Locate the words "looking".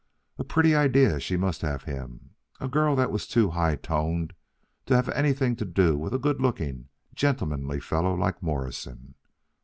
6.41-6.89